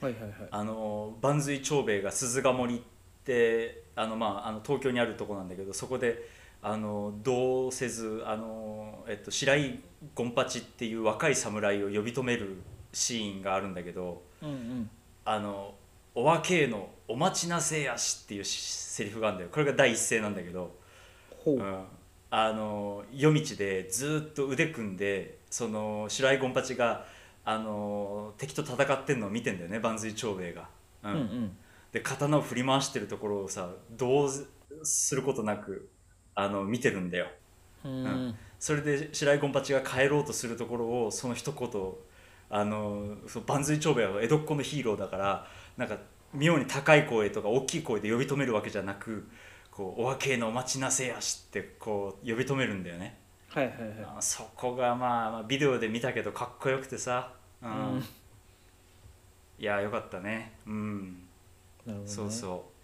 [0.00, 0.32] はいはいはい。
[0.50, 2.80] あの万髄長兵衛が鈴ヶ森っ
[3.24, 6.28] てあの、まあ、あの東京にあるとこなんだけどそこで
[6.62, 9.80] あのどうせずあの、えっと、白井
[10.16, 12.56] 権八っていう若い侍を呼び止める
[12.92, 14.90] シーンがあるんだけどうんうん。
[15.24, 15.74] あの
[16.18, 19.50] 「おわけのお待ちなせやし」っていうしセリフがあるんだよ。
[19.52, 20.76] これが第一声なんだけど。
[21.44, 21.56] ほう。
[21.58, 21.84] うん。
[22.30, 27.06] あの夜道でずっと腕組んでその白井権八が
[27.44, 30.68] あの敵と戦ってんのを見てんだよね万髄長兵衛が。
[31.04, 31.10] うん。
[31.12, 31.56] うんうん。
[31.92, 34.30] で刀を振り回してるところをさどう
[34.82, 35.88] することなく
[36.34, 37.28] あの見てるんだよ。
[37.84, 38.34] うん。
[38.58, 41.92] それで白井権八が帰ろうとするところをその一言
[42.50, 45.46] あのその万髄長兵衛は江戸っ子のヒーローだから
[45.78, 45.96] なんか
[46.34, 49.26] 妙に高い声とか大きい声で呼び止めるわけじゃなく
[49.70, 53.18] 「こうおわけのお待ちなせやし」ってこう呼び止めるんだよね。
[53.48, 53.90] はいはいはい。
[54.18, 57.70] あそこがまあまあビデオで見たけどかっこよくてさ、うん。
[57.70, 58.04] うん。
[59.58, 60.52] いやよかったね。
[60.66, 61.22] うん。
[61.86, 61.94] ね。
[62.04, 62.78] そうそう。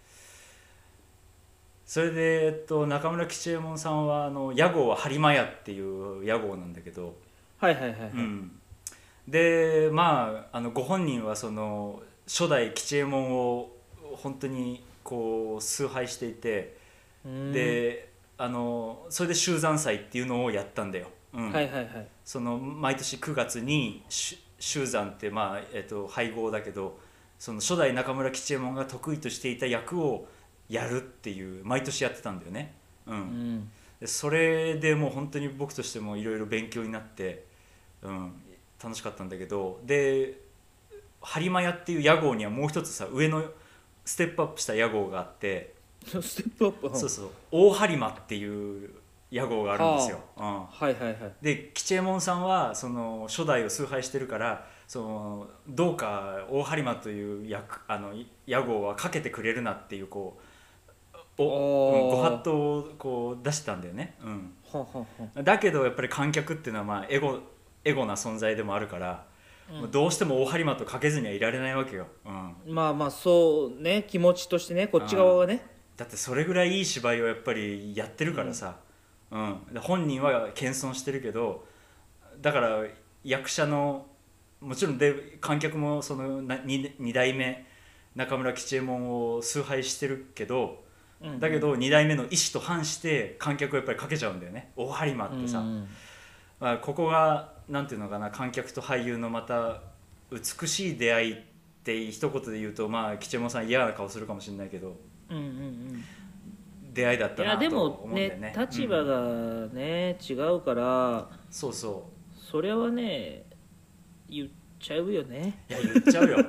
[1.85, 7.15] それで、えっと、中村吉右衛門さんはあの屋号は播磨屋っていう屋号なんだけど、
[7.59, 8.09] はいはいはいはい。
[8.09, 8.59] うん、
[9.27, 13.71] でまああのご本人はその初代吉右衛門を
[14.15, 16.77] 本当にこう崇拝していて、
[17.25, 17.51] うん。
[17.51, 21.51] であのそれで修山祭っていうのをやったんだよ、うん。
[21.51, 22.07] はいはいはい。
[22.23, 26.97] その毎年9月にし修山ってまあ、えっと、配合だけど
[27.37, 30.27] その初代中村吉右衛門が得意としていた役を
[30.69, 32.73] やるっていう毎年やってたんだよね。
[33.05, 33.15] うん。
[33.15, 33.71] うん。
[33.99, 37.45] でそれでもう本当に僕としてもいろいろ勉強になって、
[38.01, 38.33] うん、
[38.83, 40.44] 楽しかったんだけどで
[41.25, 43.43] 播磨屋っていう屋号にはもう一つさ上の
[44.05, 45.73] ステップアップした屋号があって、
[46.05, 48.91] ステップアップそうそう大播磨っていう
[49.31, 50.19] 屋号があるんですよ。
[50.37, 50.45] うん。
[50.45, 51.15] はいはいはい。
[51.41, 58.13] で吉右衛門さんはその初代を崇拝してるからそのどうか大播磨という役あの
[58.45, 60.45] 屋号はかけてくれるなっていうこう
[61.37, 64.85] おうんご法度をこう出してたんだよね、うん、はは
[65.35, 67.39] はだけどやっぱり観客っていうのはまあエゴ
[67.83, 69.25] エゴな存在でもあるから、
[69.71, 69.91] うん。
[69.91, 75.65] どうしても大播磨とかけずにはいられないわけよ、うん、まあまあそうね気持ちとしてねこっち側がね。
[75.97, 78.77] だってそれぐらいいい芝居をやっぱりやってるからさ、
[79.31, 79.61] うん。
[79.71, 81.65] で本人は謙遜してるけど
[82.41, 82.83] だから
[83.23, 84.05] 役者の
[84.61, 87.65] もちろんで観客もそのな 2, 二代目
[88.15, 90.83] 中村吉右衛門を崇拝してるけど
[91.21, 94.71] うんだけど2代目の意思と反して観客をやっぱりかけちゃうんだよね。
[94.75, 95.87] 大播磨ってさ、うん
[96.59, 99.81] まあ、ここがなんていうのかな観客と俳優のまた
[100.31, 101.37] 美しい出会いっ
[101.83, 104.95] て一言で言うとまあ吉右衛門さん嫌な顔するかもしれないけど
[105.29, 106.03] うんうんうん。
[106.93, 108.39] 出会いだったなと思うんだよね。
[108.39, 109.69] ね立場うん。
[109.69, 113.43] がね、違うからそうそそれはね
[114.29, 115.65] 言っちゃうよね。
[115.69, 116.45] ういや言っちゃうよ、 うん、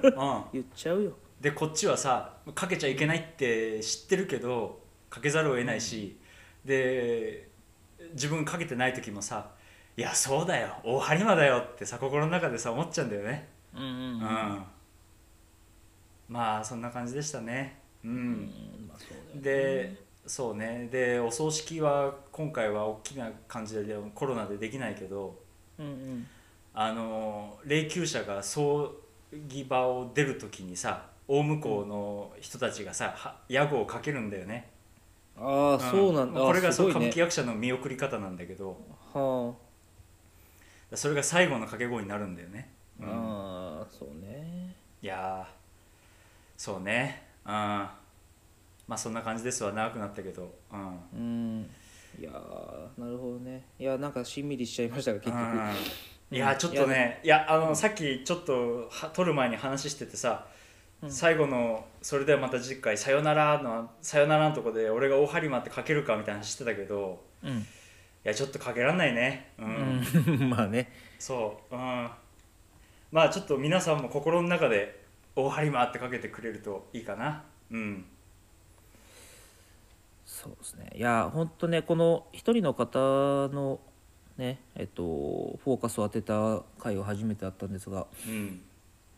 [0.53, 1.13] 言っちゃうよ。
[1.41, 6.17] でこっちはさかけちゃいけないって知ってるけどかけざるを得ないし、
[6.65, 7.49] で
[8.13, 9.51] 自分かけてない時もさ
[9.97, 10.77] 「いやそうだよ。
[10.85, 13.49] 大播磨だよ」ってさ心の中でさ思っちゃうんだよね。
[13.75, 13.93] う、うんうん。
[13.93, 14.19] うん。
[14.19, 14.67] ん
[16.29, 17.81] まあそんな感じでしたね。
[18.05, 19.43] うん、うんまあそうね。
[19.43, 20.89] でそうね。
[20.93, 25.39] でお葬式は今回は大きな感じでコロナでできないけど
[25.79, 26.27] うんうん。
[26.75, 28.95] あの霊柩車が葬
[29.49, 34.71] 儀場を出る時にさ大向こうの人たちがさは屋号をかけるんだよね。
[35.39, 36.91] ああそうなんだ、これがそうね。
[36.93, 38.77] 歌舞伎役者の見送り方なんだけど。
[39.13, 39.55] は
[40.95, 42.71] それが最後の掛け声になるんだよね、
[43.01, 43.11] あ、うん。
[43.11, 44.75] ああそうね。
[45.03, 45.53] いやー
[46.57, 47.23] そうね。
[47.45, 47.51] うん。
[47.53, 47.91] ま
[48.91, 49.73] あそんな感じですわ。
[49.73, 50.55] 長くなったけど。
[50.73, 51.01] うん。
[51.13, 51.71] うん。
[52.19, 53.65] いやーなるほどね。
[53.79, 55.41] いやなんかしんみりしちゃいましたが結局。
[55.41, 55.71] うん
[56.29, 60.47] いやちょっとねいやあのさっきちょっとは撮る前に話しててさ、
[61.03, 61.11] うん。
[61.11, 67.67] 最後の「それではまた次回さよならの」さよならのとこで俺が大張間ってかけるかみたいな話してたけどうん、い
[68.27, 69.53] やちょっとかけらんないね。
[69.59, 70.05] うん、
[70.41, 70.93] うん、 まあね。
[71.19, 71.75] そう。
[71.75, 72.11] うん。
[73.13, 75.05] まあちょっと皆さんも心の中で
[75.37, 77.45] 「大張間」ってかけてくれるといいかな。
[77.71, 78.05] うん。
[80.25, 80.91] そうですね。
[80.97, 82.99] いや本当ねこの一人の方
[83.55, 83.79] の
[84.37, 85.05] ねえっと
[85.63, 88.61] フォーカスを当てた回を初めてあったんですが、うん。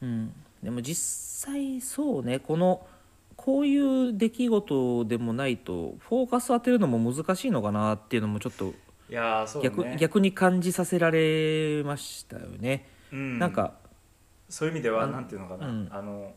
[0.02, 2.86] うん、でも実際そうねこの
[3.36, 8.74] こういう出来事でもないとフォーカス当てるのも難しいのかなっていうのもちょっと
[9.10, 12.86] いやーそうだ逆,、ね逆に感じさせられましたよね。
[13.12, 13.74] うん、なんか
[14.48, 15.88] そういう意味ではなんていうのかな、うん。
[15.90, 16.34] あの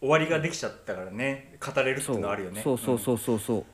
[0.00, 1.56] 終わりができちゃったからね。
[1.60, 2.62] 語れるっていうのはあるよね。
[2.62, 2.78] そう。
[2.78, 3.66] そうそうそうそ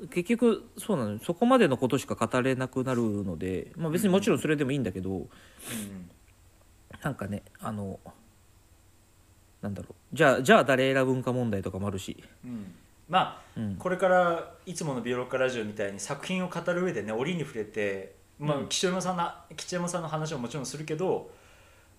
[0.00, 1.12] う、結局そうなの。
[1.12, 5.28] よそこまでのことしか語れなくなるので、まあ、別にもちろんそれでもいいんだけど、うんうん。
[7.02, 7.98] なんかねあの
[9.62, 9.94] なんだろう。
[10.16, 12.74] じゃあじゃあ誰選ぶんか問題とかもあるし、うん
[13.12, 18.68] まあうん、これからいつもの「ビオロッカラジオ」みたいに作品を語る上でね折に触れて、まあうん。
[18.68, 21.30] 吉山さんの吉山さんの話はもちろんするけど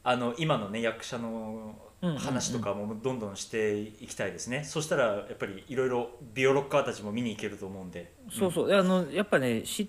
[0.03, 1.76] あの今のね役者の
[2.18, 8.11] 話とかもどんどんしていきたいですね、そしたらやっぱりいろいろビオロッカーたちも見に行けると思うんで。
[8.32, 8.68] そうそう。
[8.68, 9.88] であのやっぱね知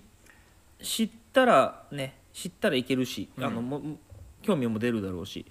[0.79, 3.43] 知ったらね知ったらいけるし、うん。
[3.43, 3.81] あのも
[4.43, 5.43] 興味も出るだろうし。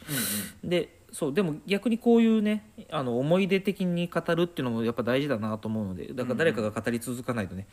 [0.63, 0.71] うん。
[0.71, 7.69] でそうでも逆にこういうねあの思い出的に語るっていうのもやっぱ大事だなと思うのでだから誰かが語り続かないとね、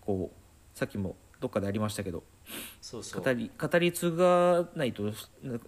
[0.00, 2.22] こうさっきもどっかでありましたけど
[2.80, 3.20] そうそう。
[3.20, 5.12] 語り語り継がないとな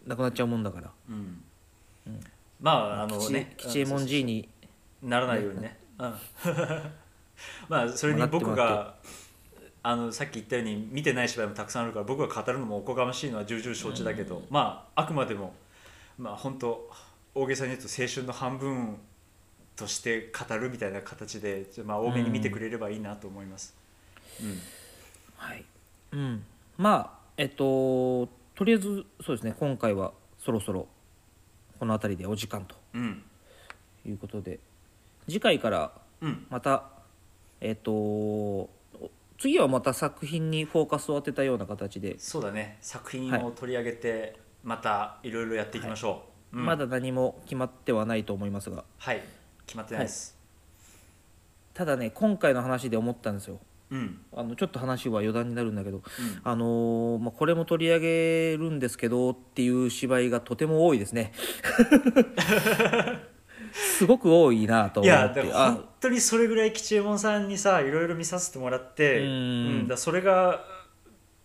[0.06, 0.90] なくなっちゃうもんだから。
[1.08, 1.42] うん。
[2.06, 2.20] うん。
[2.60, 4.48] まああの吉ね吉右衛門 G に
[5.02, 6.14] ならないようにね、うん、
[7.68, 8.94] まあそれに僕が
[9.82, 15.54] あのさっき言ったように見てない芝居もたくさんあるから僕が語るのもおこがましいのは重々承知だけど、まああくまでも
[16.18, 16.88] まあ本当
[17.36, 18.96] 大げさに言うと青春の半分
[19.76, 23.76] として語るみたいな形で、まあ、多めに見てくれればいいなと思います。
[24.42, 24.58] うん。
[25.36, 25.64] はい。
[26.12, 26.44] うん。
[26.78, 29.54] まあえっととりあえずそうですね。
[29.60, 30.88] 今回はそろそろ
[31.78, 33.22] この辺りでお時間とうん。
[34.06, 34.58] いうことで。
[35.26, 36.46] 次回からうん。
[36.48, 36.84] また
[37.60, 38.70] えっと
[39.38, 42.78] 次はまた作品にフォーカスを当てたような形で、そうだね。
[42.80, 46.64] 作品を取り上げてまたいろいろやっていきましょう、うん。
[46.64, 48.84] まだ何も決まってはないと思いますが。
[48.98, 49.22] はい。
[49.66, 50.36] 決まってないです、
[51.74, 53.58] ただね今回の話で思ったんですよ。
[53.90, 54.20] うん。
[54.34, 56.02] あのちょっと話は余談になるんだけど、うん。
[56.42, 61.32] あのーまあ、これも取り上げるんですけどっていう芝居がとても多いですね。
[63.72, 65.40] すごく多いなといや思って。
[65.40, 69.78] あだから本当にそれぐらい吉右衛門さんにさいろいろ見させてもらってうん。
[69.82, 70.64] だからそれが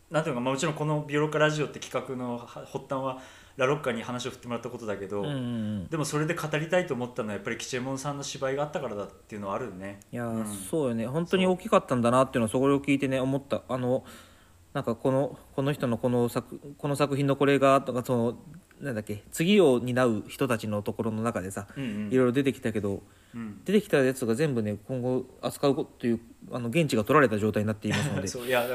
[0.09, 3.22] なんていうのか、まあ、もちろんこの「ビオロッカラジオ」って企画のは発端は
[3.57, 5.87] ラロッカに話を振ってもらったことだけど、うんうんうん。
[5.87, 9.99] でもそれで語りたいと思ったのはやっぱり吉右衛門さんの芝居があったからだっていうのはあるよね。
[10.11, 10.45] いやー、うん。
[10.47, 11.05] そうよね。
[11.07, 13.63] 本当に大きかったんだなっていうのはそこを聞いてね思った。
[13.67, 14.03] あの
[14.73, 18.37] なんかこのこの人のこの作この作品のこれがとかその
[18.79, 22.11] なんだっけ次を担う人たちのところの中でさうんうん。
[22.11, 23.01] いろいろ出てきたけど
[23.35, 23.61] うん。
[23.65, 26.19] 出てきたやつが全部ね今後扱うという
[26.51, 28.27] あの現地が取られた状態になっていますので。
[28.29, 28.65] そういや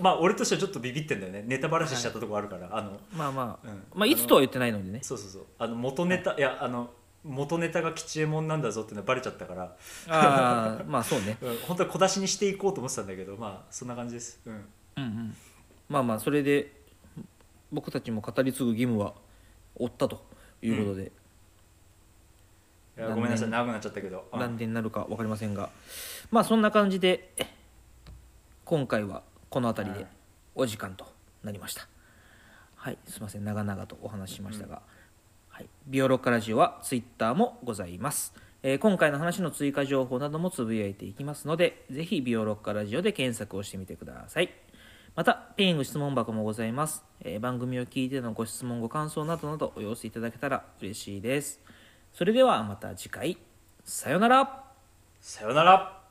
[0.00, 1.44] まあ俺としてはちょっとビビってんだよね。
[1.46, 3.84] ネタバラシしちゃったとこあるから、あのまあまあ、うん。
[3.94, 5.00] まあいつとは言ってないのでね。
[5.02, 5.42] そうそうそう。
[5.58, 6.40] あの元ネタい。
[6.40, 6.90] やあの
[7.26, 9.76] 元ネタが吉右衛門なんだぞっていうのはバレちゃったから、
[10.08, 11.36] ああまあそうね。
[11.42, 14.56] うん、本当は小出しにしていこうと思ってたんだけどまあそんな感じです、うん、う
[15.00, 15.36] んうん。
[15.88, 16.72] まあまあそれで
[17.72, 19.14] 僕たちも語り継ぐ義務は
[19.74, 20.24] 負ったと
[20.62, 21.12] いうことで、
[22.96, 24.38] いやごめんなさい長くなっちゃったけど、うん。
[24.38, 25.70] 何年になるか分かりませんが。
[26.30, 27.32] まあそんな感じで
[28.64, 29.22] 今回は
[29.56, 30.06] この辺りで
[30.54, 31.06] お時間と
[31.42, 31.88] なりました。
[32.74, 33.44] はいすいません。
[33.46, 34.82] 長々とお話ししましたが、
[35.48, 44.50] はい、ビオロッカラジオはツイッターもございます、えー今回の話の追加情報などもつぶやいていきますのでぜひビオロッカラジオで検索をしてみてください。
[45.14, 51.62] またペイング質問箱もございます、えー番組を聞いてのご質問ご感想などなどお寄せいただけたら嬉しいです。
[52.12, 53.38] それではまた次回。
[53.86, 54.64] さようなら。
[55.22, 56.05] さよなら